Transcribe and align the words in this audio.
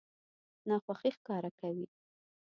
ناخوښي 0.67 1.09
ښکاره 1.17 1.51
کوي. 1.59 1.85